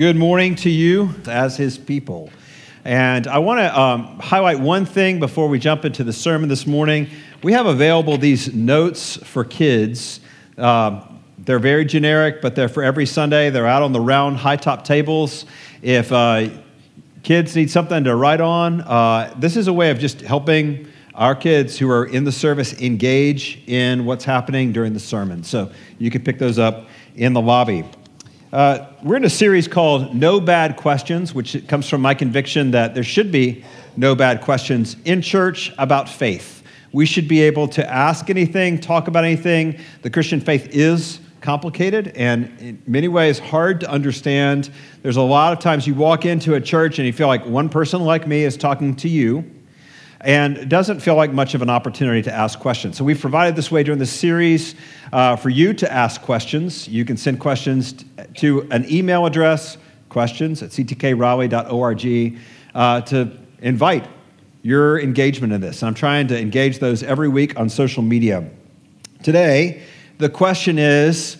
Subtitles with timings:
[0.00, 2.30] Good morning to you as his people.
[2.86, 6.66] And I want to um, highlight one thing before we jump into the sermon this
[6.66, 7.10] morning.
[7.42, 10.20] We have available these notes for kids.
[10.56, 11.04] Uh,
[11.36, 13.50] they're very generic, but they're for every Sunday.
[13.50, 15.44] They're out on the round high top tables.
[15.82, 16.48] If uh,
[17.22, 21.34] kids need something to write on, uh, this is a way of just helping our
[21.34, 25.44] kids who are in the service engage in what's happening during the sermon.
[25.44, 26.86] So you can pick those up
[27.16, 27.84] in the lobby.
[28.52, 32.94] Uh, we're in a series called No Bad Questions, which comes from my conviction that
[32.94, 33.64] there should be
[33.96, 36.64] no bad questions in church about faith.
[36.90, 39.78] We should be able to ask anything, talk about anything.
[40.02, 44.70] The Christian faith is complicated and in many ways hard to understand.
[45.02, 47.68] There's a lot of times you walk into a church and you feel like one
[47.68, 49.48] person like me is talking to you
[50.22, 52.96] and doesn't feel like much of an opportunity to ask questions.
[52.96, 54.74] So we've provided this way during the series
[55.12, 56.86] uh, for you to ask questions.
[56.88, 58.04] You can send questions
[58.36, 59.78] to an email address,
[60.10, 62.38] questions at ctkraleigh.org,
[62.74, 64.06] uh, to invite
[64.62, 65.80] your engagement in this.
[65.82, 68.48] And I'm trying to engage those every week on social media.
[69.22, 69.82] Today,
[70.18, 71.38] the question is,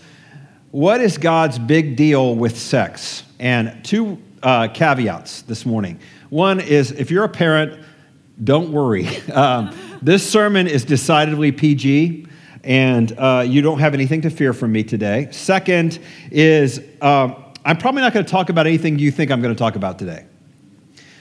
[0.70, 3.24] what is God's big deal with sex?
[3.38, 6.00] And two uh, caveats this morning.
[6.30, 7.78] One is if you're a parent,
[8.42, 9.08] don't worry.
[9.30, 12.27] Um, this sermon is decidedly PG,
[12.64, 15.28] and uh, you don't have anything to fear from me today.
[15.30, 15.98] Second
[16.30, 19.58] is um, I'm probably not going to talk about anything you think I'm going to
[19.58, 20.24] talk about today.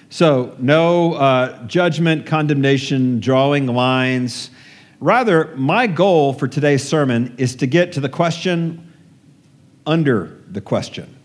[0.09, 4.49] So, no uh, judgment, condemnation, drawing lines.
[4.99, 8.91] Rather, my goal for today's sermon is to get to the question
[9.85, 11.15] under the question.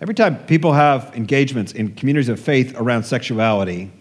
[0.00, 3.92] Every time people have engagements in communities of faith around sexuality,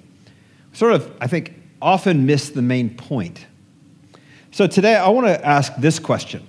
[0.74, 3.46] sort of, I think, often miss the main point.
[4.52, 6.48] So today I want to ask this question,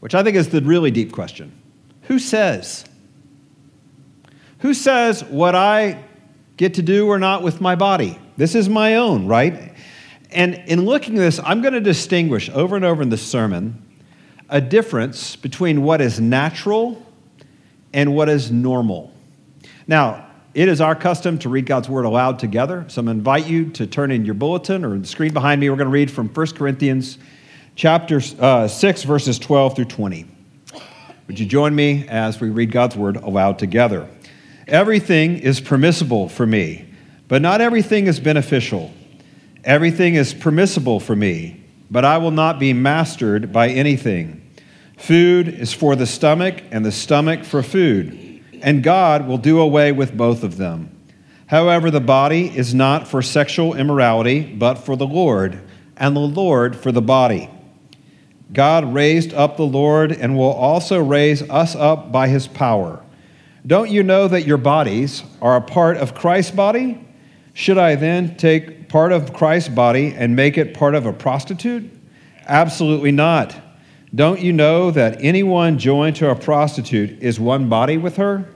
[0.00, 1.52] which I think is the really deep question
[2.02, 2.84] Who says?
[4.58, 6.04] Who says what I
[6.56, 8.18] get to do or not with my body?
[8.36, 9.74] This is my own, right?
[10.30, 13.82] And in looking at this, I'm going to distinguish over and over in this sermon
[14.48, 17.04] a difference between what is natural
[17.92, 19.12] and what is normal.
[19.86, 22.84] Now, it is our custom to read God's word aloud together.
[22.88, 25.60] So I'm going to invite you to turn in your bulletin or the screen behind
[25.60, 25.70] me.
[25.70, 27.18] We're going to read from 1 Corinthians
[27.76, 30.26] chapter uh, 6, verses 12 through 20.
[31.28, 34.08] Would you join me as we read God's word aloud together?
[34.66, 36.88] Everything is permissible for me,
[37.28, 38.92] but not everything is beneficial.
[39.62, 44.42] Everything is permissible for me, but I will not be mastered by anything.
[44.96, 48.29] Food is for the stomach, and the stomach for food
[48.62, 50.96] and God will do away with both of them.
[51.46, 55.60] However, the body is not for sexual immorality, but for the Lord,
[55.96, 57.50] and the Lord for the body.
[58.52, 63.04] God raised up the Lord and will also raise us up by his power.
[63.66, 67.06] Don't you know that your bodies are a part of Christ's body?
[67.52, 71.90] Should I then take part of Christ's body and make it part of a prostitute?
[72.46, 73.54] Absolutely not.
[74.14, 78.48] Don't you know that anyone joined to a prostitute is one body with her?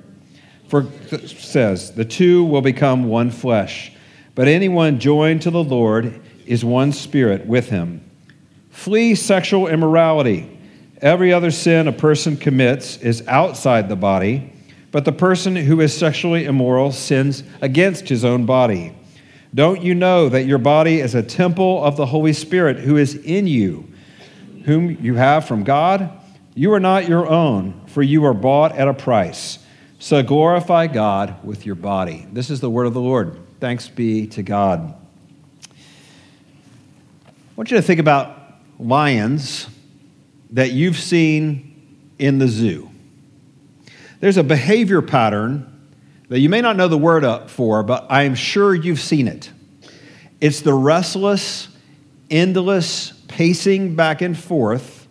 [0.69, 0.89] For
[1.27, 3.93] says, the two will become one flesh.
[4.35, 8.03] But anyone joined to the Lord is one spirit with him.
[8.71, 10.51] Flee sexual immorality.
[11.01, 14.53] Every other sin a person commits is outside the body,
[14.91, 18.93] but the person who is sexually immoral sins against his own body.
[19.55, 23.15] Don't you know that your body is a temple of the Holy Spirit who is
[23.15, 23.87] in you?
[24.65, 26.11] Whom you have from God,
[26.55, 29.59] you are not your own, for you are bought at a price.
[29.99, 32.27] So glorify God with your body.
[32.33, 33.39] This is the word of the Lord.
[33.61, 34.95] Thanks be to God.
[35.71, 35.77] I
[37.57, 38.37] want you to think about
[38.79, 39.69] lions
[40.51, 42.91] that you've seen in the zoo.
[44.21, 45.71] There's a behavior pattern
[46.29, 49.29] that you may not know the word up for, but I am sure you've seen
[49.29, 49.51] it.
[50.41, 51.69] It's the restless,
[52.31, 55.09] endless pacing back and forth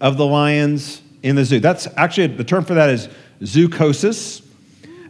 [0.00, 1.60] of the lions in the zoo.
[1.60, 3.08] That's actually the term for that is
[3.42, 4.44] zoochosis.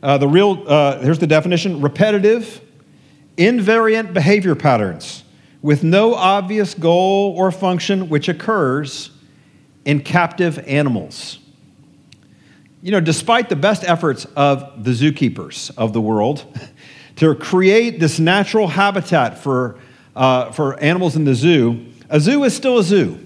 [0.02, 2.60] Uh, the real, uh, here's the definition repetitive,
[3.38, 5.24] invariant behavior patterns
[5.62, 9.10] with no obvious goal or function which occurs
[9.86, 11.38] in captive animals.
[12.82, 16.44] You know, despite the best efforts of the zookeepers of the world
[17.16, 19.78] to create this natural habitat for,
[20.14, 23.18] uh, for animals in the zoo, a zoo is still a zoo.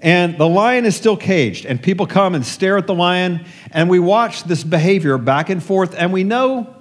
[0.00, 3.88] And the lion is still caged, and people come and stare at the lion, and
[3.88, 6.74] we watch this behavior back and forth, and we know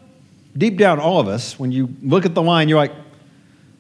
[0.57, 2.93] deep down, all of us, when you look at the lion, you're like,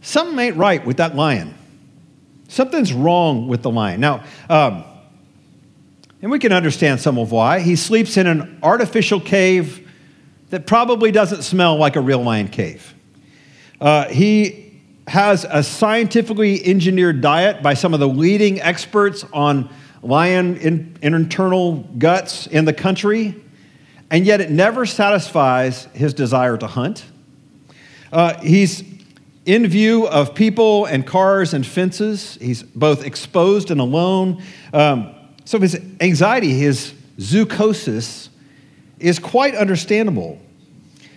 [0.01, 1.53] something ain't right with that lion.
[2.47, 3.99] Something's wrong with the lion.
[3.99, 4.83] Now, um,
[6.21, 7.59] and we can understand some of why.
[7.59, 9.91] He sleeps in an artificial cave
[10.51, 12.93] that probably doesn't smell like a real lion cave.
[13.81, 14.62] Uh, he
[15.07, 19.69] has a scientifically engineered diet by some of the leading experts on
[20.01, 23.35] lion in, internal guts in the country,
[24.09, 27.05] and yet it never satisfies his desire to hunt.
[28.11, 28.83] Uh, he's
[29.45, 32.37] in view of people and cars and fences.
[32.39, 34.41] He's both exposed and alone.
[34.71, 35.13] Um,
[35.45, 38.29] so his anxiety, his zoochosis,
[38.99, 40.39] is quite understandable.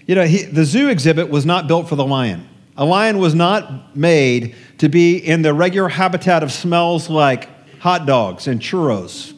[0.07, 2.49] You know, he, the zoo exhibit was not built for the lion.
[2.79, 7.49] A lion was not made to be in the regular habitat of smells like
[7.81, 9.33] hot dogs and churros,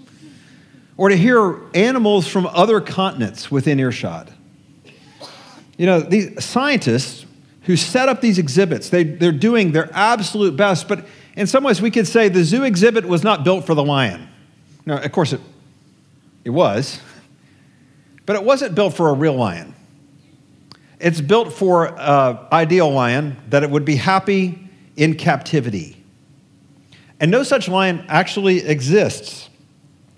[0.97, 4.29] or to hear animals from other continents within earshot.
[5.77, 7.25] You know, these scientists
[7.63, 11.07] who set up these exhibits, they, they're doing their absolute best, but
[11.37, 14.27] in some ways we could say the zoo exhibit was not built for the lion.
[14.87, 15.41] Now, of course, it,
[16.45, 16.99] it was,
[18.27, 19.75] but it wasn't built for a real lion.
[21.01, 25.97] It's built for an ideal lion that it would be happy in captivity.
[27.21, 29.49] And no such lion actually exists,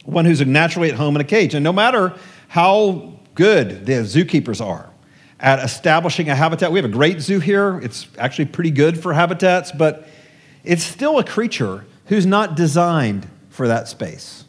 [0.05, 1.55] one who's naturally at home in a cage.
[1.55, 2.15] And no matter
[2.49, 4.91] how good the zookeepers are
[5.39, 7.79] at establishing a habitat, we have a great zoo here.
[7.81, 10.09] It's actually pretty good for habitats, but
[10.65, 14.45] it's still a creature who's not designed for that space.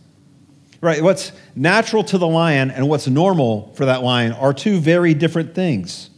[0.82, 1.02] Right?
[1.02, 5.54] What's natural to the lion and what's normal for that lion are two very different
[5.54, 6.10] things.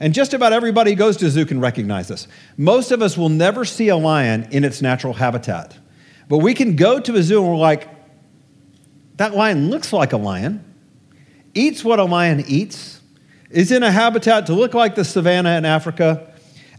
[0.00, 2.28] And just about everybody who goes to a zoo can recognize this.
[2.56, 5.76] Most of us will never see a lion in its natural habitat.
[6.28, 7.88] But we can go to a zoo and we're like,
[9.16, 10.64] that lion looks like a lion,
[11.54, 13.00] eats what a lion eats,
[13.50, 16.32] is in a habitat to look like the savannah in Africa,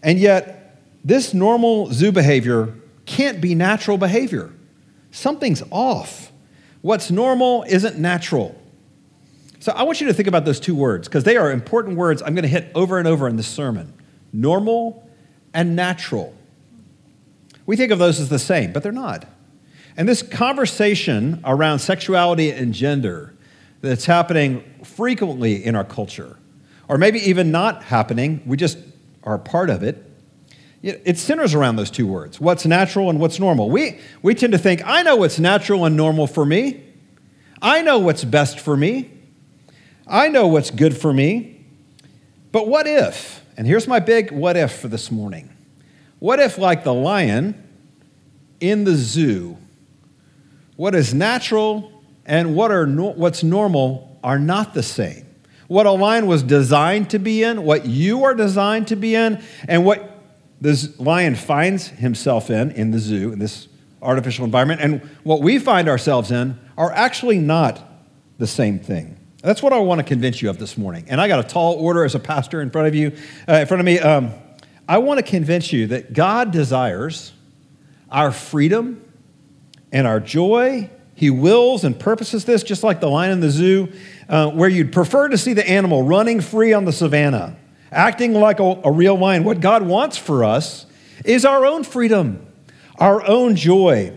[0.04, 2.74] and yet this normal zoo behavior
[3.06, 4.52] can't be natural behavior.
[5.12, 6.32] Something's off.
[6.82, 8.59] What's normal isn't natural.
[9.60, 12.22] So I want you to think about those two words because they are important words
[12.22, 13.94] I'm going to hit over and over in this sermon
[14.32, 15.10] normal
[15.54, 16.36] and natural.
[17.66, 19.26] We think of those as the same, but they're not.
[19.98, 23.34] And this conversation around sexuality and gender
[23.82, 26.38] that's happening frequently in our culture,
[26.88, 28.78] or maybe even not happening, we just
[29.24, 30.06] are part of it,
[30.82, 33.70] it centers around those two words what's natural and what's normal.
[33.70, 36.84] We, we tend to think, I know what's natural and normal for me.
[37.62, 39.12] I know what's best for me.
[40.10, 41.64] I know what's good for me.
[42.52, 45.50] But what if, and here's my big what if for this morning.
[46.18, 47.64] What if, like the lion
[48.60, 49.58] in the zoo,
[50.76, 51.92] what is natural
[52.26, 55.26] and what are no, what's normal are not the same?
[55.68, 59.42] What a lion was designed to be in, what you are designed to be in,
[59.68, 60.20] and what
[60.60, 63.68] this lion finds himself in, in the zoo, in this
[64.02, 67.88] artificial environment, and what we find ourselves in are actually not
[68.40, 69.19] the same thing.
[69.42, 71.06] That's what I want to convince you of this morning.
[71.08, 73.16] And I got a tall order as a pastor in front of you,
[73.48, 74.00] uh, in front of me.
[74.00, 74.34] Um,
[74.88, 77.32] I want to convince you that God desires
[78.12, 79.04] our freedom
[79.92, 80.90] and our joy.
[81.16, 83.92] He wills and purposes this, just like the lion in the zoo,
[84.28, 87.56] uh, where you'd prefer to see the animal running free on the savannah
[87.92, 89.44] acting like a, a real lion.
[89.44, 90.86] What God wants for us
[91.26, 92.46] is our own freedom,
[92.98, 94.14] our own joy.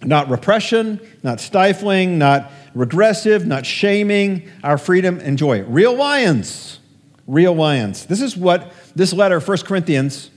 [0.00, 5.62] Not repression, not stifling, not regressive, not shaming, our freedom and joy.
[5.64, 6.78] Real lions,
[7.26, 8.06] real lions.
[8.06, 10.30] This is what this letter, 1 Corinthians,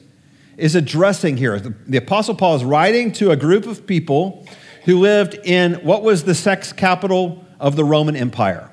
[0.57, 1.59] is addressing here.
[1.59, 4.47] The, the Apostle Paul is writing to a group of people
[4.85, 8.71] who lived in what was the sex capital of the Roman Empire.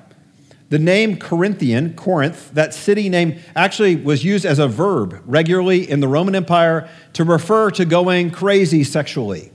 [0.69, 5.99] The name Corinthian, Corinth, that city name actually was used as a verb regularly in
[5.99, 9.51] the Roman Empire to refer to going crazy sexually.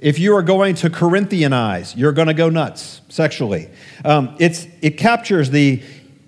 [0.00, 3.68] If you are going to Corinthianize, you're going to go nuts sexually.
[4.02, 5.82] Um, it's, it captures the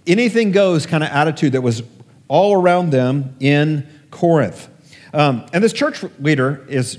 [0.07, 1.83] anything goes kind of attitude that was
[2.29, 4.69] all around them in Corinth.
[5.15, 6.99] Um, and this church leader is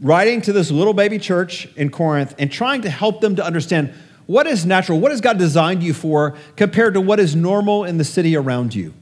[0.00, 3.92] writing to this little baby church in Corinth and trying to help them to understand
[4.24, 4.98] what is natural?
[4.98, 8.74] What has God designed you for compared to what is normal in the city around
[8.74, 8.94] you?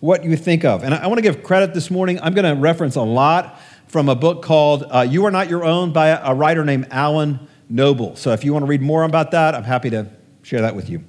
[0.00, 0.82] What you think of.
[0.82, 2.20] And I, want to give credit this morning.
[2.22, 3.58] I'm going to reference a lot
[3.90, 7.48] from a book called uh, You Are Not Your Own by a, writer named Alan
[7.68, 8.14] Noble.
[8.14, 10.08] So if you want to read more about that, I'm happy to
[10.42, 11.02] share that with you.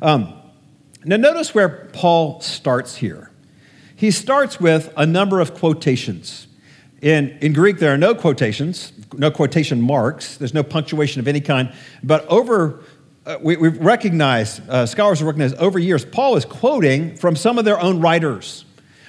[0.00, 0.32] Um,
[1.04, 3.32] now, notice where Paul starts here.
[3.96, 6.46] He starts with a number of quotations.
[7.02, 11.40] In, in Greek, there are no quotations, no quotation marks, there's no punctuation of any
[11.40, 11.72] kind.
[12.04, 12.84] But over,
[13.26, 17.58] uh, we, have recognized, uh, scholars have recognized over years, Paul is quoting from some
[17.58, 18.64] of their own writers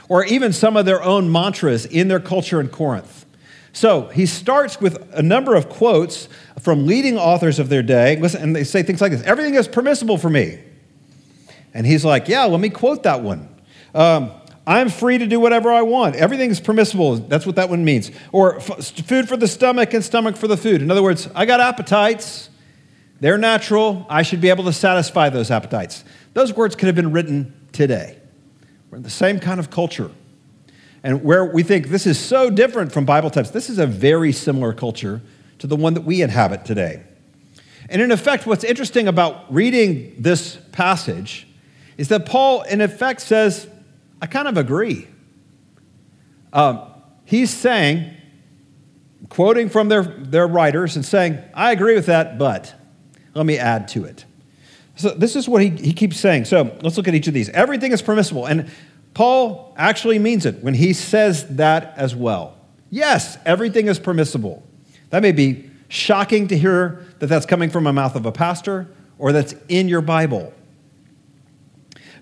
[0.09, 3.25] or even some of their own mantras in their culture in Corinth.
[3.71, 6.27] So he starts with a number of quotes
[6.59, 10.17] from leading authors of their day, and they say things like this Everything is permissible
[10.17, 10.59] for me.
[11.73, 13.47] And he's like, Yeah, let me quote that one.
[13.93, 14.31] Um,
[14.67, 16.15] I'm free to do whatever I want.
[16.15, 17.15] Everything is permissible.
[17.15, 18.11] That's what that one means.
[18.31, 20.81] Or food for the stomach and stomach for the food.
[20.83, 22.49] In other words, I got appetites.
[23.19, 24.05] They're natural.
[24.09, 26.03] I should be able to satisfy those appetites.
[26.33, 28.18] Those words could have been written today.
[28.89, 30.11] We're in the same kind of culture.
[31.03, 34.31] And where we think this is so different from Bible types, this is a very
[34.31, 35.21] similar culture
[35.59, 37.03] to the one that we inhabit today.
[37.89, 41.47] And in effect, what's interesting about reading this passage
[41.97, 43.67] is that Paul, in effect, says,
[44.21, 45.07] I kind of agree.
[46.53, 46.81] Um,
[47.25, 48.13] he's saying,
[49.29, 52.73] quoting from their, their writers and saying, I agree with that, but
[53.33, 54.25] let me add to it.
[54.99, 56.43] So this is what he, he keeps saying.
[56.43, 57.47] So let's look at each of these.
[57.51, 58.45] Everything is permissible.
[58.45, 58.69] And
[59.13, 62.57] Paul actually means it when he says that as well.
[62.89, 64.61] Yes, everything is permissible.
[65.11, 68.89] That may be shocking to hear that that's coming from a mouth of a pastor
[69.17, 70.53] or that's in your Bible.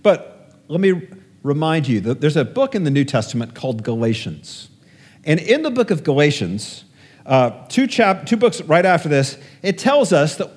[0.03, 1.09] But let me
[1.41, 4.69] remind you that there's a book in the New Testament called Galatians.
[5.25, 6.85] And in the book of Galatians,
[7.25, 10.51] uh, two, chap- two books right after this, it tells us that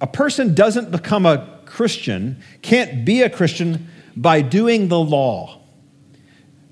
[0.00, 5.60] a person doesn't become a Christian, can't be a Christian by doing the law.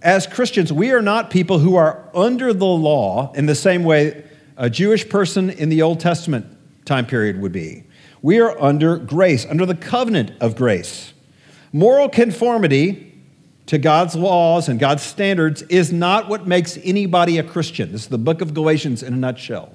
[0.01, 4.25] As Christians, we are not people who are under the law in the same way
[4.57, 6.47] a Jewish person in the Old Testament
[6.85, 7.85] time period would be.
[8.21, 11.13] We are under grace, under the covenant of grace.
[11.73, 13.13] Moral conformity
[13.67, 17.93] to God's laws and God's standards is not what makes anybody a Christian.
[17.93, 19.75] This is the book of Galatians in a nutshell.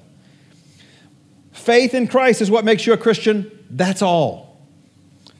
[1.52, 3.50] Faith in Christ is what makes you a Christian.
[3.70, 4.66] That's all.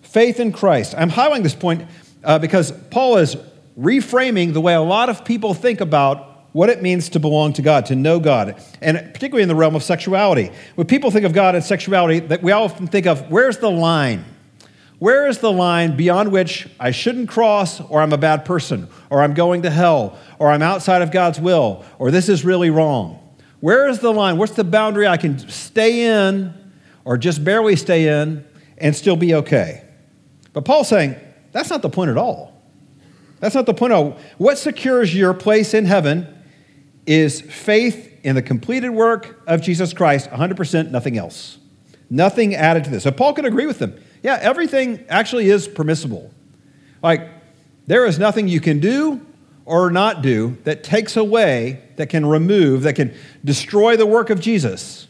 [0.03, 0.95] Faith in Christ.
[0.97, 1.87] I'm highlighting this point
[2.25, 3.37] uh, because Paul is
[3.79, 7.63] reframing the way a lot of people think about what it means to belong to
[7.63, 10.51] God, to know God, and particularly in the realm of sexuality.
[10.75, 14.25] When people think of God and sexuality, that we often think of where's the line?
[14.99, 19.23] Where is the line beyond which I shouldn't cross, or I'm a bad person, or
[19.23, 23.21] I'm going to hell, or I'm outside of God's will, or this is really wrong?
[23.61, 24.37] Where is the line?
[24.37, 26.55] What's the boundary I can stay in,
[27.05, 28.45] or just barely stay in,
[28.79, 29.85] and still be okay?
[30.53, 31.17] But Paul's saying
[31.53, 32.55] that's not the point at all.
[33.41, 34.19] That's not the point at all.
[34.37, 36.27] What secures your place in heaven
[37.07, 41.59] is faith in the completed work of Jesus Christ, 100%, nothing else.
[42.11, 43.05] Nothing added to this.
[43.05, 46.33] So Paul could agree with them yeah, everything actually is permissible.
[47.03, 47.29] Like,
[47.87, 49.25] there is nothing you can do
[49.69, 54.41] or not do that takes away, that can remove, that can destroy the work of
[54.41, 55.07] Jesus.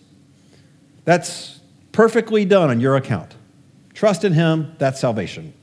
[1.05, 1.61] That's
[1.93, 3.37] perfectly done on your account.
[3.95, 5.55] Trust in Him, that's salvation.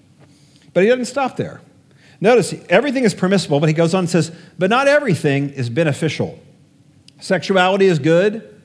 [0.74, 1.62] But He doesn't stop there.
[2.22, 6.40] Notice, everything is permissible, but He goes on and says, but not everything is beneficial.
[7.20, 8.62] Sexuality is good,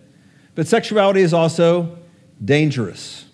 [0.55, 1.99] but sexuality is also
[2.45, 3.27] dangerous.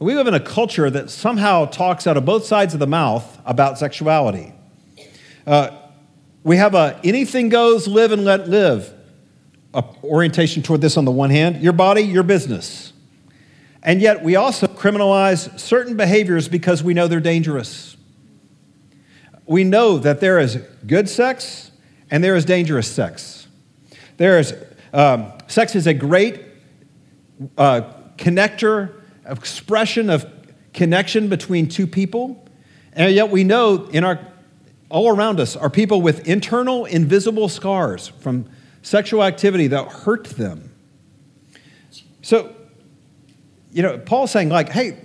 [0.00, 3.38] We live in a culture that somehow talks out of both sides of the mouth
[3.44, 4.52] about sexuality.
[5.46, 5.76] Uh,
[6.42, 8.94] we have a anything goes, live and let live
[10.02, 12.92] orientation toward this on the one hand your body, your business.
[13.82, 17.96] And yet we also criminalize certain behaviors because we know they're dangerous.
[19.46, 20.56] We know that there is
[20.86, 21.70] good sex
[22.10, 23.48] and there is dangerous sex.
[24.18, 24.54] There is,
[24.92, 26.42] um, sex is a great
[27.56, 27.82] uh,
[28.16, 30.26] connector expression of
[30.74, 32.46] connection between two people.
[32.92, 34.20] And yet we know in our
[34.90, 38.50] all around us are people with internal invisible scars from
[38.82, 40.72] sexual activity that hurt them.
[42.22, 42.54] So,
[43.72, 44.98] you know, Paul's saying, like, hey,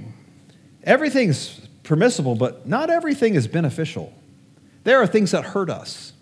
[0.84, 4.12] everything's permissible, but not everything is beneficial.
[4.84, 6.14] There are things that hurt us.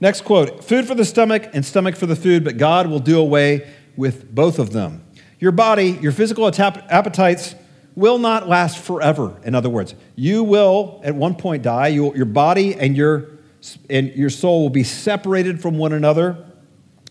[0.00, 3.18] Next quote food for the stomach and stomach for the food, but God will do
[3.18, 5.04] away with both of them.
[5.38, 7.54] Your body, your physical appetites
[7.96, 9.36] will not last forever.
[9.44, 11.88] In other words, you will at one point die.
[11.88, 13.30] You, your body and your,
[13.88, 16.44] and your soul will be separated from one another.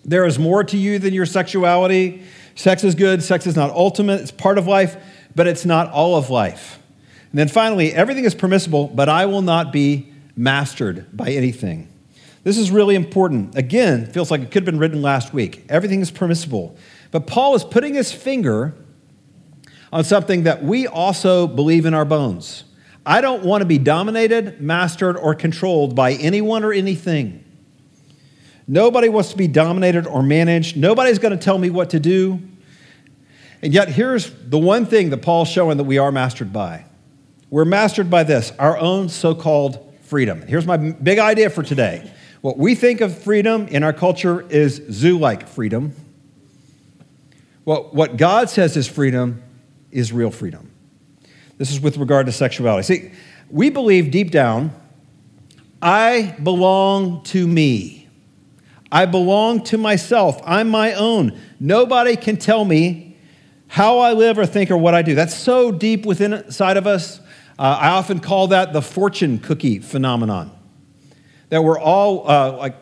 [0.05, 2.23] There is more to you than your sexuality.
[2.55, 4.97] Sex is good, sex is not ultimate, it's part of life,
[5.35, 6.79] but it's not all of life.
[7.31, 11.87] And then finally, everything is permissible, but I will not be mastered by anything.
[12.43, 13.57] This is really important.
[13.57, 15.65] Again, feels like it could have been written last week.
[15.69, 16.77] Everything is permissible.
[17.09, 18.75] But Paul is putting his finger
[19.93, 22.63] on something that we also believe in our bones.
[23.05, 27.45] I don't want to be dominated, mastered, or controlled by anyone or anything.
[28.67, 30.77] Nobody wants to be dominated or managed.
[30.77, 32.41] Nobody's going to tell me what to do.
[33.61, 36.85] And yet, here's the one thing that Paul's showing that we are mastered by.
[37.51, 40.41] We're mastered by this our own so called freedom.
[40.47, 42.11] Here's my big idea for today.
[42.41, 45.93] What we think of freedom in our culture is zoo like freedom.
[47.63, 49.43] Well, what God says is freedom
[49.93, 50.71] is real freedom.
[51.57, 52.83] This is with regard to sexuality.
[52.83, 53.11] See,
[53.49, 54.71] we believe deep down,
[55.81, 58.07] I belong to me.
[58.91, 60.41] I belong to myself.
[60.45, 61.39] I'm my own.
[61.59, 63.17] Nobody can tell me
[63.67, 65.15] how I live or think or what I do.
[65.15, 67.19] That's so deep within inside of us.
[67.57, 70.51] Uh, I often call that the fortune cookie phenomenon.
[71.49, 72.75] That we're all, uh, like,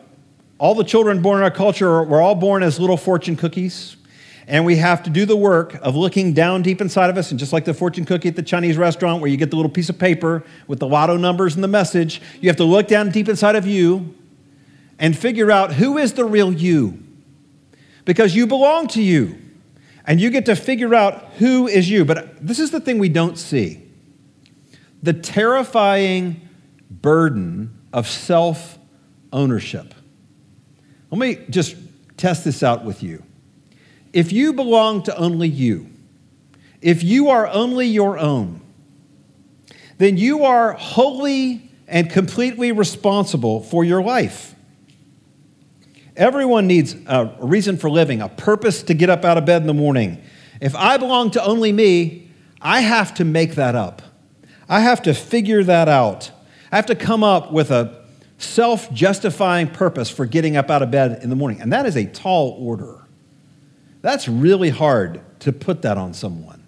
[0.58, 3.96] all the children born in our culture, we're all born as little fortune cookies.
[4.46, 7.30] And we have to do the work of looking down deep inside of us.
[7.30, 9.70] And just like the fortune cookie at the Chinese restaurant, where you get the little
[9.70, 13.10] piece of paper with the lotto numbers and the message, you have to look down
[13.10, 14.14] deep inside of you
[14.98, 17.02] and figure out who is the real you.
[18.04, 19.38] Because you belong to you.
[20.04, 22.04] And you get to figure out who is you.
[22.04, 23.88] But this is the thing we don't see
[25.02, 26.48] the terrifying
[26.88, 28.78] burden of self
[29.32, 29.94] ownership.
[31.10, 31.76] Let me just
[32.16, 33.22] test this out with you.
[34.12, 35.88] If you belong to only you,
[36.80, 38.60] if you are only your own,
[39.98, 44.54] then you are wholly and completely responsible for your life.
[46.16, 49.66] Everyone needs a reason for living, a purpose to get up out of bed in
[49.66, 50.22] the morning.
[50.60, 54.02] If I belong to only me, I have to make that up.
[54.68, 56.30] I have to figure that out.
[56.70, 58.02] I have to come up with a
[58.38, 61.60] self justifying purpose for getting up out of bed in the morning.
[61.60, 63.01] And that is a tall order.
[64.02, 66.62] That's really hard to put that on someone.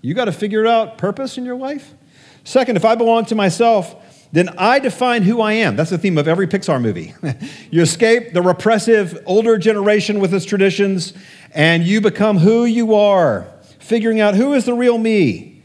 [0.00, 1.94] You got to figure out purpose in your life.
[2.42, 3.94] Second, if I belong to myself,
[4.32, 5.76] then I define who I am.
[5.76, 7.14] That's the theme of every Pixar movie.
[7.70, 11.14] you escape the repressive older generation with its traditions,
[11.52, 13.46] and you become who you are,
[13.78, 15.62] figuring out who is the real me.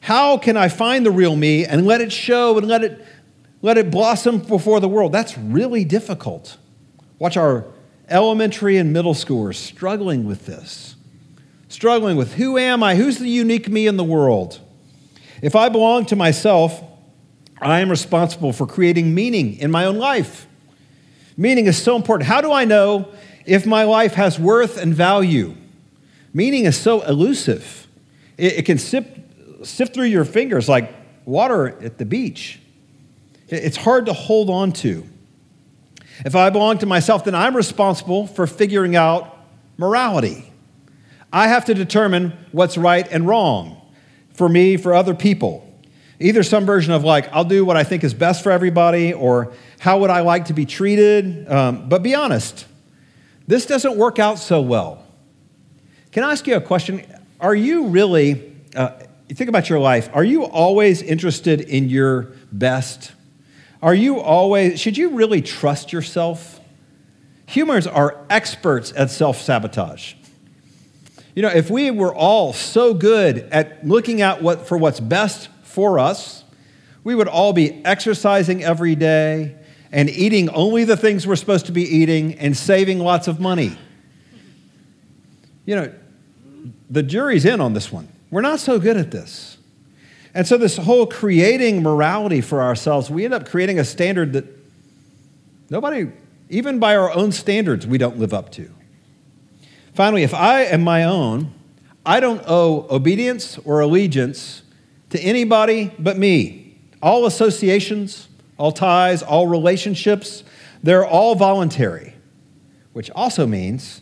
[0.00, 3.04] How can I find the real me and let it show and let it,
[3.60, 5.12] let it blossom before the world?
[5.12, 6.56] That's really difficult.
[7.18, 7.66] Watch our
[8.10, 10.96] elementary and middle schoolers struggling with this,
[11.68, 12.96] struggling with who am I?
[12.96, 14.60] Who's the unique me in the world?
[15.40, 16.82] If I belong to myself,
[17.60, 20.46] I am responsible for creating meaning in my own life.
[21.36, 22.28] Meaning is so important.
[22.28, 23.08] How do I know
[23.46, 25.54] if my life has worth and value?
[26.34, 27.86] Meaning is so elusive.
[28.36, 30.92] It, it can sift, sift through your fingers like
[31.24, 32.60] water at the beach.
[33.48, 35.06] It's hard to hold on to.
[36.24, 39.36] If I belong to myself, then I'm responsible for figuring out
[39.76, 40.52] morality.
[41.32, 43.80] I have to determine what's right and wrong
[44.34, 45.66] for me, for other people.
[46.18, 49.52] Either some version of like, I'll do what I think is best for everybody, or
[49.78, 51.50] how would I like to be treated?
[51.50, 52.66] Um, but be honest,
[53.46, 55.06] this doesn't work out so well.
[56.12, 57.02] Can I ask you a question?
[57.40, 58.90] Are you really, uh,
[59.28, 63.12] you think about your life, are you always interested in your best?
[63.82, 66.60] Are you always, should you really trust yourself?
[67.46, 70.14] Humans are experts at self sabotage.
[71.34, 75.48] You know, if we were all so good at looking at what, for what's best
[75.62, 76.44] for us,
[77.04, 79.56] we would all be exercising every day
[79.92, 83.76] and eating only the things we're supposed to be eating and saving lots of money.
[85.64, 85.94] You know,
[86.90, 88.08] the jury's in on this one.
[88.30, 89.56] We're not so good at this.
[90.34, 94.44] And so, this whole creating morality for ourselves, we end up creating a standard that
[95.68, 96.10] nobody,
[96.48, 98.70] even by our own standards, we don't live up to.
[99.92, 101.52] Finally, if I am my own,
[102.06, 104.62] I don't owe obedience or allegiance
[105.10, 106.78] to anybody but me.
[107.02, 110.44] All associations, all ties, all relationships,
[110.82, 112.14] they're all voluntary,
[112.92, 114.00] which also means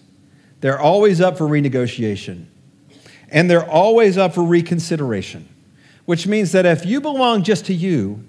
[0.61, 2.47] they're always up for renegotiation
[3.31, 5.49] and they're always up for reconsideration
[6.09, 8.25] which means that if you belong just to you,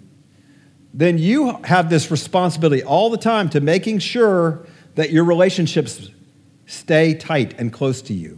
[0.94, 6.10] then you have this responsibility all the time to making sure that your relationships
[6.66, 8.38] stay tight and close to you.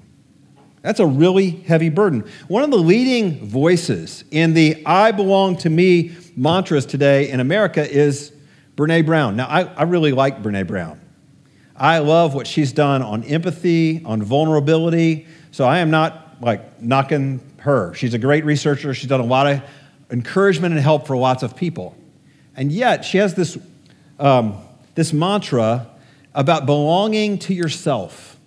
[0.83, 2.29] That's a really heavy burden.
[2.49, 7.83] One of the leading voices in the I belong to me mantras today in America
[7.83, 8.31] is
[8.75, 9.37] Brene Brown.
[9.37, 11.01] Now, I, I really like Brene Brown.
[11.75, 15.25] I love what she's done on empathy, on vulnerability.
[15.49, 17.93] So I am not like knocking her.
[17.93, 18.93] She's a great researcher.
[18.93, 19.61] She's done a lot of
[20.09, 21.95] encouragement and help for lots of people.
[22.55, 23.57] And yet, she has this,
[24.19, 24.57] um,
[24.95, 25.87] this mantra
[26.33, 28.37] about belonging to yourself.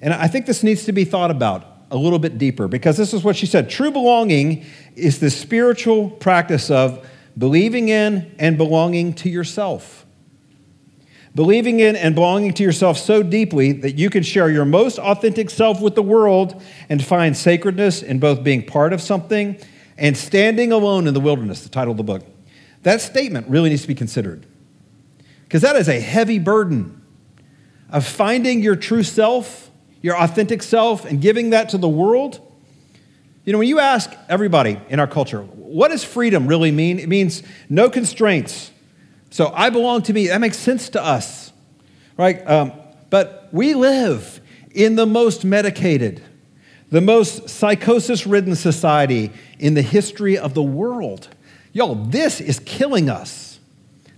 [0.00, 3.14] And I think this needs to be thought about a little bit deeper because this
[3.14, 4.64] is what she said true belonging
[4.96, 7.06] is the spiritual practice of
[7.38, 10.05] believing in and belonging to yourself
[11.36, 15.50] believing in and belonging to yourself so deeply that you can share your most authentic
[15.50, 19.56] self with the world and find sacredness in both being part of something
[19.98, 22.24] and standing alone in the wilderness, the title of the book.
[22.84, 24.46] That statement really needs to be considered
[25.44, 27.02] because that is a heavy burden
[27.90, 29.70] of finding your true self,
[30.00, 32.40] your authentic self, and giving that to the world.
[33.44, 36.98] You know, when you ask everybody in our culture, what does freedom really mean?
[36.98, 38.70] It means no constraints.
[39.30, 40.28] So I belong to me.
[40.28, 41.52] That makes sense to us,
[42.16, 42.46] right?
[42.48, 42.72] Um,
[43.10, 44.40] but we live
[44.72, 46.22] in the most medicated,
[46.90, 51.28] the most psychosis ridden society in the history of the world.
[51.72, 53.58] Y'all, this is killing us.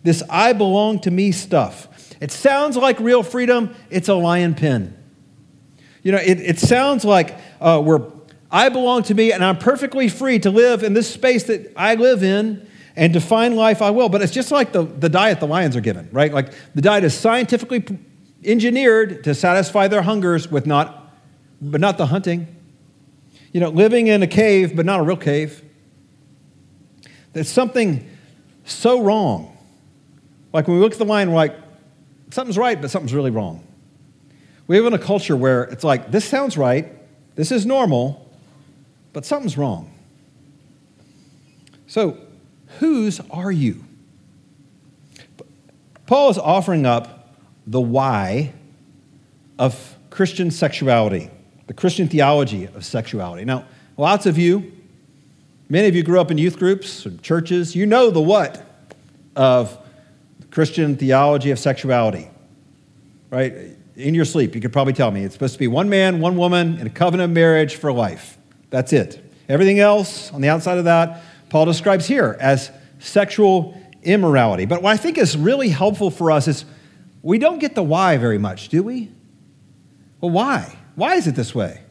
[0.02, 1.88] This I belong to me stuff.
[2.20, 4.96] It sounds like real freedom, it's a lion pen.
[6.02, 8.10] You know, it, it sounds like uh, we're
[8.50, 11.96] I belong to me and I'm perfectly free to live in this space that I
[11.96, 12.67] live in
[12.98, 14.08] and define life I will.
[14.08, 16.32] But it's just like the, the diet the lions are given, right?
[16.32, 17.84] Like the diet is scientifically
[18.44, 21.14] engineered to satisfy their hungers with not,
[21.62, 22.54] but not the hunting.
[23.52, 25.62] You know, living in a cave, but not a real cave.
[27.32, 28.06] There's something
[28.64, 29.56] so wrong.
[30.52, 31.56] Like when we look at the lion, we're like,
[32.30, 33.64] something's right, but something's really wrong.
[34.66, 36.92] We live in a culture where it's like, this sounds right,
[37.36, 38.28] this is normal,
[39.12, 39.94] but something's wrong.
[41.86, 42.18] So,
[42.78, 43.84] whose are you?
[46.06, 47.34] Paul is offering up
[47.66, 48.52] the why
[49.58, 51.30] of Christian sexuality,
[51.66, 53.44] the Christian theology of sexuality.
[53.44, 54.72] Now, lots of you,
[55.68, 58.64] many of you grew up in youth groups or churches, you know the what
[59.36, 59.76] of
[60.50, 62.30] Christian theology of sexuality,
[63.30, 63.54] right?
[63.96, 66.36] In your sleep, you could probably tell me it's supposed to be one man, one
[66.36, 68.38] woman in a covenant of marriage for life.
[68.70, 69.22] That's it.
[69.48, 74.66] Everything else on the outside of that, Paul describes here as sexual immorality.
[74.66, 76.64] But what I think is really helpful for us is
[77.22, 79.10] we don't get the why very much, do we?
[80.20, 80.78] Well, why?
[80.94, 81.82] Why is it this way?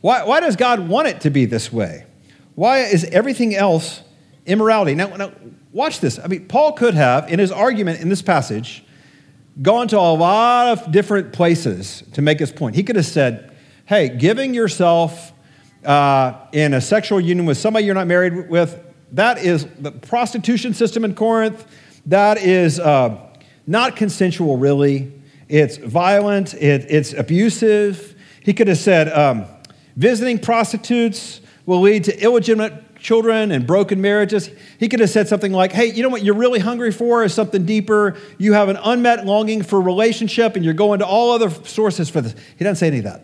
[0.00, 2.06] Why, why does God want it to be this way?
[2.54, 4.02] Why is everything else
[4.46, 4.94] immorality?
[4.94, 5.32] Now, now,
[5.72, 6.18] watch this.
[6.18, 8.84] I mean, Paul could have, in his argument in this passage,
[9.60, 12.76] gone to a lot of different places to make his point.
[12.76, 13.54] He could have said,
[13.86, 15.32] hey, giving yourself
[15.84, 18.80] uh, in a sexual union with somebody you're not married with,
[19.12, 21.66] that is the prostitution system in Corinth.
[22.06, 23.18] That is uh,
[23.66, 25.12] not consensual, really.
[25.48, 28.14] It's violent, it, it's abusive.
[28.42, 29.46] He could have said, um,
[29.96, 34.50] visiting prostitutes will lead to illegitimate children and broken marriages.
[34.78, 37.32] He could have said something like, hey, you know what you're really hungry for is
[37.32, 38.16] something deeper.
[38.38, 42.20] You have an unmet longing for relationship and you're going to all other sources for
[42.20, 42.34] this.
[42.56, 43.22] He doesn't say any of that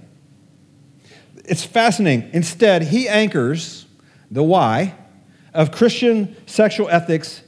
[1.44, 2.30] it's fascinating.
[2.32, 3.86] Instead, he anchors
[4.30, 4.94] the why
[5.54, 7.42] of Christian sexual ethics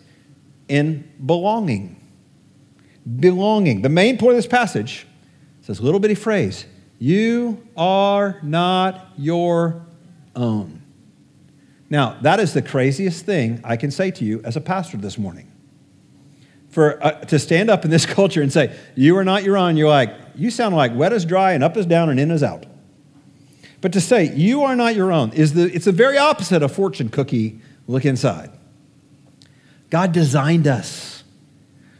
[0.69, 2.01] in belonging.
[3.19, 3.83] Belonging.
[3.83, 5.07] The main point of this passage
[5.61, 6.66] is this little bitty phrase
[6.99, 9.85] You are not your
[10.35, 10.83] own.
[11.88, 15.19] Now, that is the craziest thing I can say to you as a pastor this
[15.19, 15.53] morning.
[16.69, 19.77] For uh, to stand up in this culture and say, You are not your own,
[19.77, 22.42] you're like, you sound like wet is dry and up is down and in is
[22.42, 22.66] out.
[23.81, 26.73] But to say, you are not your own, is the, it's the very opposite of
[26.73, 28.51] fortune cookie look inside.
[29.90, 31.25] God designed us.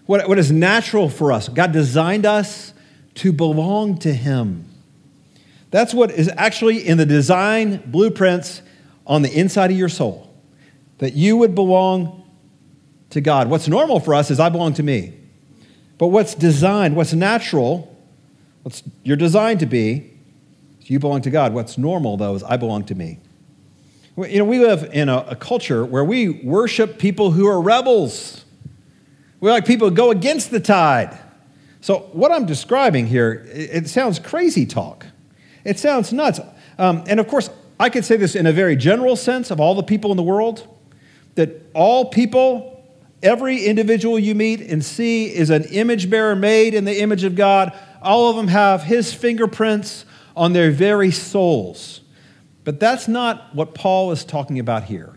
[0.07, 1.49] What, what is natural for us?
[1.49, 2.73] God designed us
[3.17, 4.69] to belong to Him.
[5.71, 8.63] That's what is actually in the design blueprints
[9.07, 10.33] on the inside of your soul,
[10.99, 12.29] that you would belong
[13.11, 13.49] to God.
[13.49, 15.15] What's normal for us is I belong to me.
[15.99, 17.97] But what's designed, what's natural,
[18.63, 20.13] what's you're designed to be,
[20.83, 21.53] you belong to God.
[21.53, 23.19] What's normal, though, is I belong to me.
[24.17, 28.45] You know, we live in a, a culture where we worship people who are rebels.
[29.41, 31.19] We like people who go against the tide.
[31.83, 35.05] So, what I'm describing here, it, it sounds crazy talk.
[35.65, 36.41] It sounds nuts.
[36.79, 39.75] Um, and of course, I could say this in a very general sense of all
[39.75, 40.67] the people in the world
[41.35, 42.83] that all people,
[43.23, 47.35] every individual you meet and see is an image bearer made in the image of
[47.35, 47.79] God.
[48.01, 52.01] All of them have his fingerprints on their very souls.
[52.67, 55.15] But that's not what Paul is talking about here.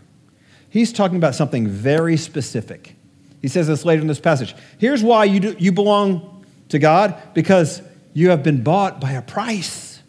[0.68, 2.94] He's talking about something very specific.
[3.42, 4.54] He says this later in this passage.
[4.78, 7.82] Here's why you, do, you belong to God because
[8.14, 10.00] you have been bought by a price.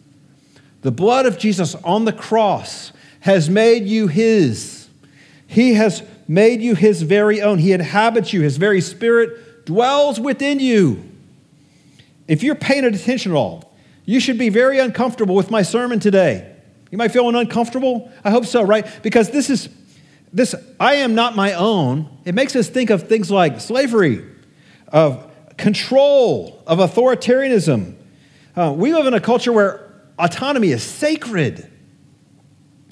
[0.82, 4.88] The blood of Jesus on the cross has made you his.
[5.48, 7.58] He has made you his very own.
[7.58, 11.02] He inhabits you, his very spirit dwells within you.
[12.28, 13.74] If you're paying attention at all,
[14.04, 16.51] you should be very uncomfortable with my sermon today.
[16.92, 18.12] You might feel uncomfortable.
[18.22, 18.86] I hope so, right?
[19.02, 19.70] Because this is
[20.30, 22.18] this I am not my own.
[22.26, 24.22] It makes us think of things like slavery,
[24.88, 25.26] of
[25.56, 27.94] control, of authoritarianism.
[28.54, 31.66] Uh, we live in a culture where autonomy is sacred.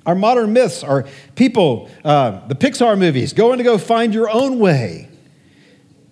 [0.07, 4.59] Our modern myths are people, uh, the Pixar movies, going to go find your own
[4.59, 5.11] way.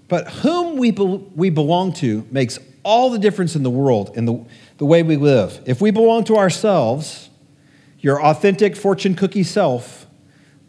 [0.09, 4.27] But whom we, be- we belong to makes all the difference in the world in
[4.27, 4.44] the,
[4.77, 5.62] the way we live.
[5.64, 7.28] If we belong to ourselves,
[8.01, 10.07] your authentic fortune cookie self,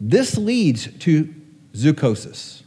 [0.00, 1.34] this leads to
[1.72, 2.62] zoochosis.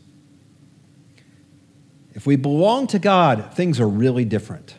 [2.14, 4.76] If we belong to God, things are really different.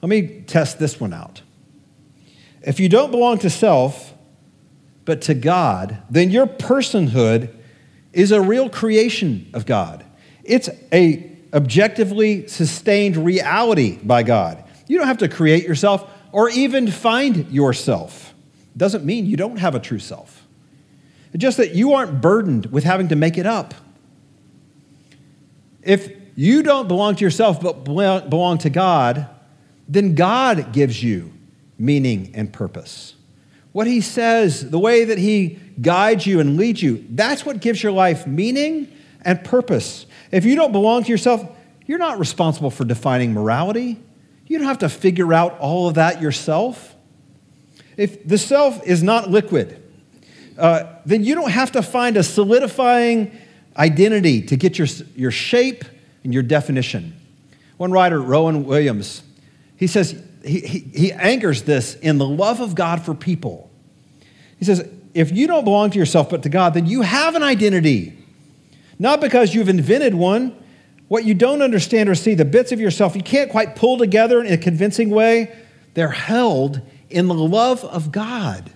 [0.00, 1.42] Let me test this one out.
[2.62, 4.14] If you don't belong to self,
[5.04, 7.54] but to God, then your personhood
[8.12, 10.04] is a real creation of God.
[10.44, 14.64] It's a objectively sustained reality by God.
[14.86, 18.33] You don't have to create yourself or even find yourself.
[18.76, 20.46] Doesn't mean you don't have a true self.
[21.32, 23.74] It's just that you aren't burdened with having to make it up.
[25.82, 29.28] If you don't belong to yourself but belong to God,
[29.88, 31.32] then God gives you
[31.78, 33.14] meaning and purpose.
[33.72, 37.82] What He says, the way that He guides you and leads you, that's what gives
[37.82, 38.88] your life meaning
[39.22, 40.06] and purpose.
[40.30, 41.44] If you don't belong to yourself,
[41.86, 44.00] you're not responsible for defining morality.
[44.46, 46.93] You don't have to figure out all of that yourself.
[47.96, 49.80] If the self is not liquid,
[50.58, 53.36] uh, then you don't have to find a solidifying
[53.76, 55.84] identity to get your, your shape
[56.22, 57.14] and your definition.
[57.76, 59.22] One writer, Rowan Williams,
[59.76, 63.70] he says, he, he, he anchors this in the love of God for people.
[64.58, 67.42] He says, if you don't belong to yourself but to God, then you have an
[67.42, 68.16] identity.
[68.98, 70.56] Not because you've invented one,
[71.08, 74.42] what you don't understand or see, the bits of yourself you can't quite pull together
[74.42, 75.54] in a convincing way,
[75.94, 78.70] they're held in the love of God.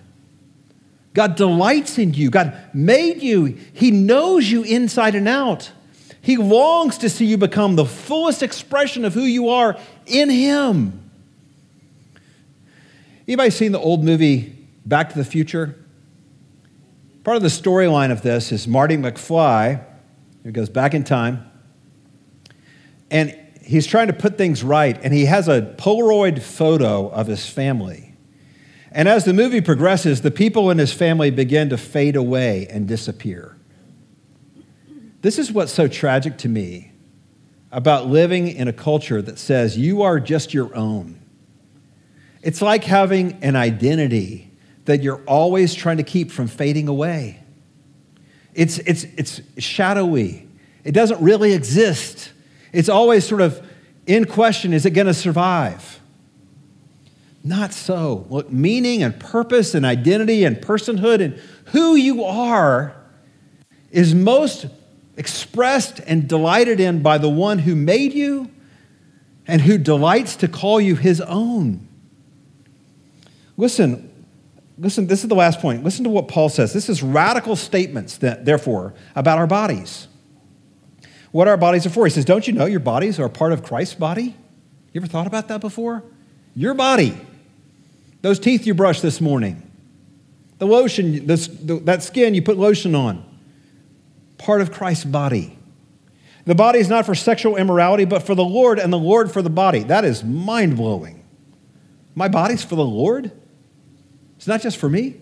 [1.13, 2.29] God delights in you.
[2.29, 3.57] God made you.
[3.73, 5.71] He knows you inside and out.
[6.21, 11.09] He longs to see you become the fullest expression of who you are in Him.
[13.27, 15.75] Anybody seen the old movie Back to the Future?
[17.23, 19.83] Part of the storyline of this is Marty McFly,
[20.43, 21.49] who goes back in time,
[23.11, 27.47] and he's trying to put things right, and he has a Polaroid photo of his
[27.47, 28.08] family.
[28.91, 32.87] And as the movie progresses, the people in his family begin to fade away and
[32.87, 33.55] disappear.
[35.21, 36.91] This is what's so tragic to me
[37.71, 41.19] about living in a culture that says you are just your own.
[42.41, 44.51] It's like having an identity
[44.85, 47.43] that you're always trying to keep from fading away.
[48.55, 50.47] It's, it's, it's shadowy,
[50.83, 52.31] it doesn't really exist.
[52.71, 53.65] It's always sort of
[54.07, 55.98] in question is it going to survive?
[57.49, 58.27] Not so.
[58.29, 61.33] Look, meaning and purpose and identity and personhood and
[61.71, 62.95] who you are
[63.89, 64.67] is most
[65.17, 68.51] expressed and delighted in by the one who made you
[69.47, 71.87] and who delights to call you his own.
[73.57, 74.27] Listen,
[74.77, 75.83] listen, this is the last point.
[75.83, 76.71] Listen to what Paul says.
[76.71, 80.07] This is radical statements, that, therefore, about our bodies.
[81.31, 82.05] What our bodies are for.
[82.05, 84.35] He says, Don't you know your bodies are part of Christ's body?
[84.93, 86.03] You ever thought about that before?
[86.53, 87.19] Your body.
[88.21, 89.69] Those teeth you brushed this morning.
[90.57, 93.23] The lotion, this, the, that skin you put lotion on.
[94.37, 95.57] Part of Christ's body.
[96.45, 99.41] The body is not for sexual immorality, but for the Lord, and the Lord for
[99.41, 99.83] the body.
[99.83, 101.23] That is mind blowing.
[102.15, 103.31] My body's for the Lord?
[104.37, 105.15] It's not just for me.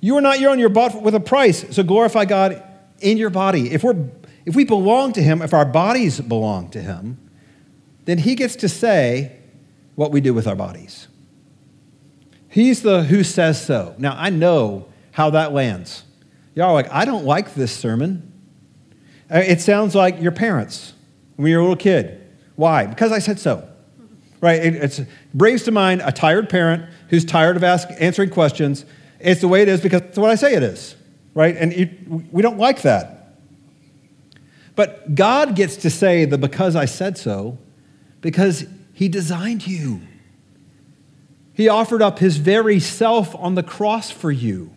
[0.00, 1.74] You are not your own, you're bought with a price.
[1.74, 2.62] So glorify God
[3.00, 3.72] in your body.
[3.72, 3.96] If, we're,
[4.44, 7.18] if we belong to Him, if our bodies belong to Him,
[8.04, 9.36] then He gets to say
[9.94, 11.08] what we do with our bodies.
[12.54, 13.96] He's the who says so.
[13.98, 16.04] Now, I know how that lands.
[16.54, 18.32] Y'all are like, I don't like this sermon.
[19.28, 20.92] Uh, it sounds like your parents
[21.34, 22.24] when you're a little kid.
[22.54, 22.86] Why?
[22.86, 23.68] Because I said so.
[24.40, 24.62] Right?
[24.62, 28.84] It brings to mind a tired parent who's tired of ask, answering questions.
[29.18, 30.94] It's the way it is because it's what I say it is,
[31.34, 31.56] right?
[31.56, 33.40] And it, we don't like that.
[34.76, 37.58] But God gets to say the because I said so
[38.20, 40.02] because He designed you.
[41.54, 44.72] He offered up His very self on the cross for you.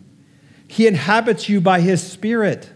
[0.68, 2.70] He inhabits you by His Spirit.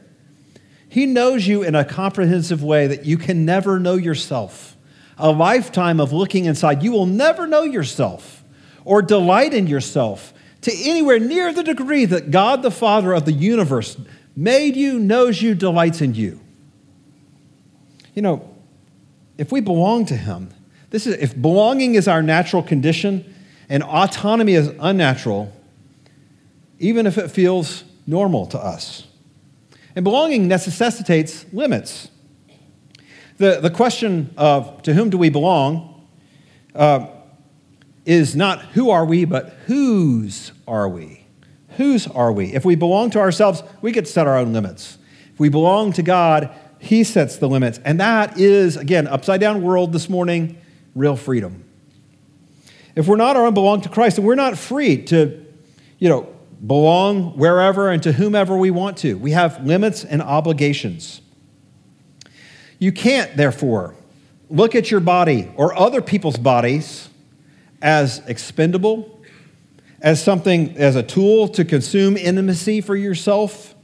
[0.88, 4.76] He knows you in a comprehensive way that you can never know yourself.
[5.16, 8.42] A lifetime of looking inside, you will never know yourself
[8.84, 13.32] or delight in yourself to anywhere near the degree that God the Father of the
[13.32, 13.96] universe
[14.34, 16.40] made you, knows you, delights in you.
[18.14, 18.50] You know,
[19.38, 20.50] if we belong to Him,
[20.90, 23.32] this is if belonging is our natural condition
[23.68, 25.52] and autonomy is unnatural,
[26.78, 29.06] even if it feels normal to us.
[29.94, 32.08] And belonging necessitates limits.
[33.38, 36.06] The, the question of to whom do we belong
[36.74, 37.06] uh,
[38.04, 41.24] is not who are we, but whose are we?
[41.76, 42.54] Whose are we?
[42.54, 44.98] If we belong to ourselves, we get set our own limits.
[45.32, 47.80] If we belong to God, He sets the limits.
[47.84, 50.58] And that is, again, upside down world this morning,
[50.94, 51.64] real freedom.
[52.94, 55.42] If we're not our own belong to Christ, then we're not free to
[56.02, 56.26] you know,
[56.66, 59.16] belong wherever and to whomever we want to.
[59.16, 61.20] We have limits and obligations.
[62.80, 63.94] You can't, therefore,
[64.50, 67.08] look at your body or other people's bodies
[67.80, 69.22] as expendable,
[70.00, 73.76] as something, as a tool to consume intimacy for yourself,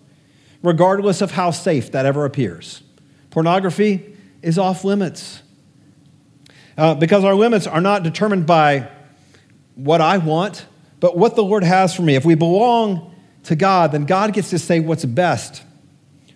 [0.61, 2.83] regardless of how safe that ever appears.
[3.31, 5.41] Pornography is off limits.
[6.77, 8.91] Uh, because our limits are not determined by
[9.79, 10.67] what I want,
[10.99, 12.17] but what the Lord has for me.
[12.17, 13.15] If we belong
[13.45, 15.63] to God, then God gets to say what's best.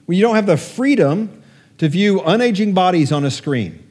[0.06, 1.42] When you don't have the freedom
[1.78, 3.84] to view unaging bodies on a screen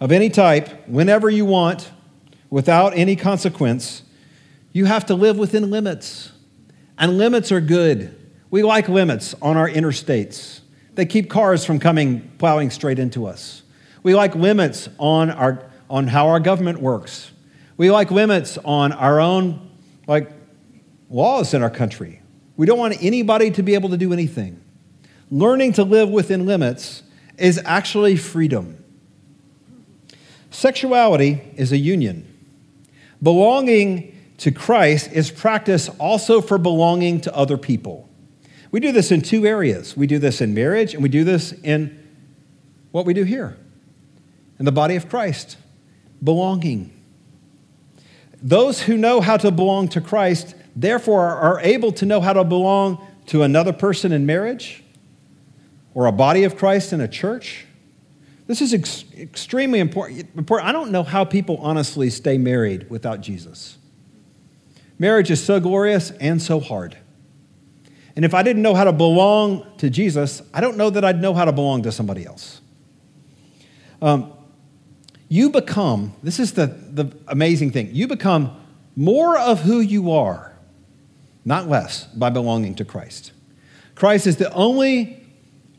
[0.00, 1.90] of any type, whenever you want,
[2.50, 4.02] without any consequence,
[4.72, 6.32] you have to live within limits.
[6.98, 8.14] And limits are good.
[8.50, 10.60] We like limits on our interstates.
[10.94, 13.62] They keep cars from coming plowing straight into us.
[14.02, 17.30] We like limits on, our, on how our government works.
[17.78, 19.70] We like limits on our own
[20.06, 20.30] like
[21.08, 22.20] laws in our country.
[22.56, 24.60] We don't want anybody to be able to do anything.
[25.30, 27.04] Learning to live within limits
[27.38, 28.84] is actually freedom.
[30.50, 32.26] Sexuality is a union.
[33.22, 38.08] Belonging to Christ is practice also for belonging to other people.
[38.70, 39.96] We do this in two areas.
[39.96, 41.96] We do this in marriage, and we do this in
[42.90, 43.56] what we do here
[44.58, 45.56] in the body of Christ
[46.22, 46.97] belonging.
[48.40, 52.44] Those who know how to belong to Christ, therefore, are able to know how to
[52.44, 54.82] belong to another person in marriage
[55.94, 57.66] or a body of Christ in a church.
[58.46, 60.40] This is ex- extremely important.
[60.62, 63.76] I don't know how people honestly stay married without Jesus.
[64.98, 66.96] Marriage is so glorious and so hard.
[68.16, 71.20] And if I didn't know how to belong to Jesus, I don't know that I'd
[71.20, 72.60] know how to belong to somebody else.
[74.00, 74.32] Um,
[75.28, 78.56] you become, this is the, the amazing thing, you become
[78.96, 80.52] more of who you are,
[81.44, 83.32] not less, by belonging to Christ.
[83.94, 85.22] Christ is the only,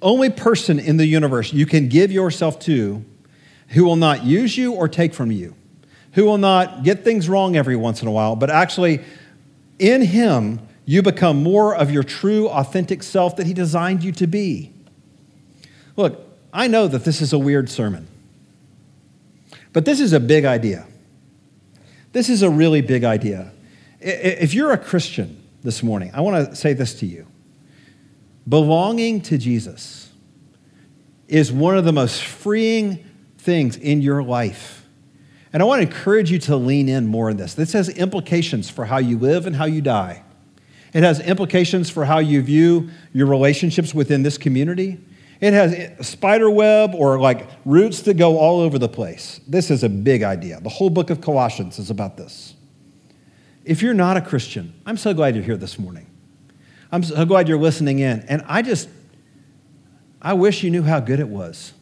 [0.01, 3.03] only person in the universe you can give yourself to
[3.69, 5.55] who will not use you or take from you,
[6.13, 9.03] who will not get things wrong every once in a while, but actually,
[9.77, 14.27] in Him, you become more of your true, authentic self that He designed you to
[14.27, 14.73] be.
[15.95, 18.07] Look, I know that this is a weird sermon.
[19.73, 20.87] But this is a big idea.
[22.11, 23.51] This is a really big idea.
[23.99, 27.27] If you're a Christian this morning, I want to say this to you.
[28.47, 30.11] Belonging to Jesus
[31.27, 33.05] is one of the most freeing
[33.37, 34.87] things in your life.
[35.53, 37.53] And I want to encourage you to lean in more in this.
[37.53, 40.23] This has implications for how you live and how you die.
[40.93, 44.99] It has implications for how you view your relationships within this community.
[45.41, 49.39] It has spider web or like roots that go all over the place.
[49.47, 50.59] This is a big idea.
[50.59, 52.55] The whole book of Colossians is about this.
[53.63, 56.07] If you're not a Christian, I'm so glad you're here this morning.
[56.91, 58.21] I'm so glad you're listening in.
[58.21, 58.89] And I just,
[60.21, 61.73] I wish you knew how good it was.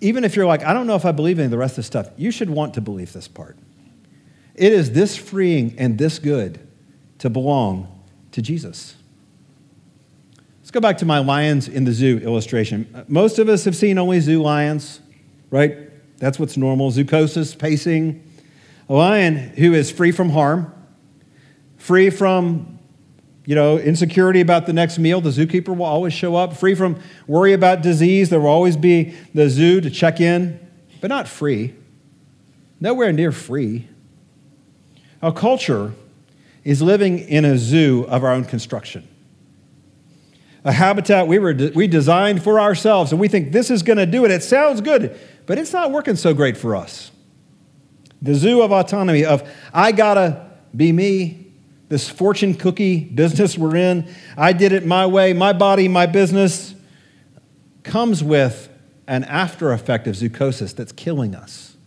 [0.00, 1.82] Even if you're like, I don't know if I believe in the rest of the
[1.84, 3.56] stuff, you should want to believe this part.
[4.54, 6.60] It is this freeing and this good
[7.18, 8.94] to belong to Jesus.
[10.68, 12.86] Let's go back to my lions in the zoo illustration.
[12.94, 15.00] Uh, most of us have seen only zoo lions,
[15.48, 15.78] right?
[16.18, 16.90] That's what's normal.
[16.90, 18.22] Zoochosis, pacing.
[18.90, 20.70] A lion who is free from harm,
[21.78, 22.78] free from
[23.46, 26.54] you know, insecurity about the next meal, the zookeeper will always show up.
[26.54, 30.60] Free from worry about disease, there will always be the zoo to check in,
[31.00, 31.74] but not free.
[32.78, 33.88] Nowhere near free.
[35.22, 35.94] Our culture
[36.62, 39.08] is living in a zoo of our own construction
[40.68, 44.04] a habitat we, were we designed for ourselves, and we think this is going to
[44.04, 44.30] do it.
[44.30, 47.10] It sounds good, but it's not working so great for us.
[48.20, 51.46] The zoo of autonomy, of I gotta be me,
[51.88, 56.74] this fortune cookie business we're in, I did it my way, my body, my business,
[57.82, 58.68] comes with
[59.06, 61.78] an after effect of zoochosis that's killing us.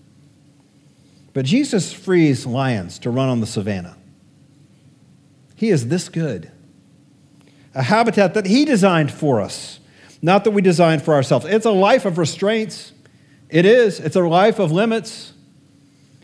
[1.34, 3.96] But Jesus frees lions to run on the savannah.
[5.56, 6.52] He is this good
[7.74, 9.80] a habitat that He designed for us,
[10.22, 11.46] not that we designed for ourselves.
[11.46, 12.92] It's a life of restraints.
[13.50, 14.00] It is.
[14.00, 15.34] It's a life of limits.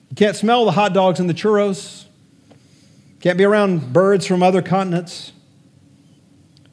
[0.09, 2.05] You can't smell the hot dogs and the churros.
[3.19, 5.31] Can't be around birds from other continents.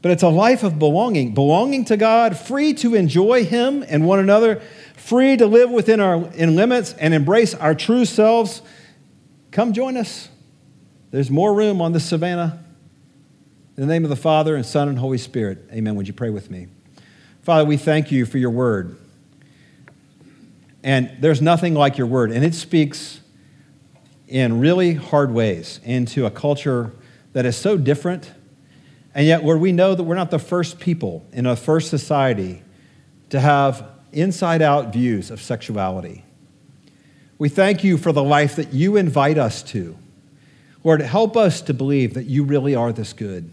[0.02, 4.18] But it's a life of belonging, belonging to God, free to enjoy Him and one
[4.18, 4.60] another,
[4.96, 8.60] free to live within our in limits and embrace our true selves.
[9.50, 10.28] Come join us.
[11.10, 12.63] There's more room on the savannah.
[13.76, 15.96] In the name of the Father, and Son, and Holy Spirit, amen.
[15.96, 16.68] Would you pray with me?
[17.42, 18.96] Father, we thank you for your word.
[20.84, 23.20] And there's nothing like your word, and it speaks
[24.28, 26.92] in really hard ways into a culture
[27.32, 28.30] that is so different,
[29.12, 32.62] and yet where we know that we're not the first people in a first society
[33.30, 36.24] to have inside out views of sexuality.
[37.38, 39.98] We thank you for the life that you invite us to.
[40.84, 43.50] Lord, help us to believe that you really are this good,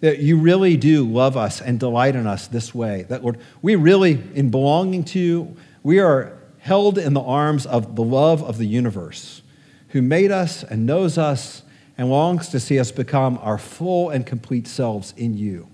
[0.00, 3.02] that you really do love us and delight in us this way.
[3.08, 7.96] That, Lord, we really, in belonging to you, we are held in the arms of
[7.96, 9.42] the love of the universe,
[9.88, 11.62] who made us and knows us
[11.98, 15.68] and longs to see us become our full and complete selves in you.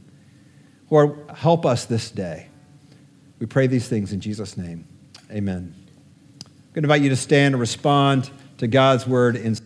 [0.91, 2.49] Lord, help us this day.
[3.39, 4.87] We pray these things in Jesus' name.
[5.31, 5.75] Amen.
[6.45, 9.57] I'm going to invite you to stand and respond to God's word in